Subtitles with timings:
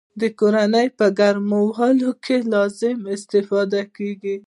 [0.39, 4.35] کورونو په ګرمولو کې لازمې استفادې کیږي.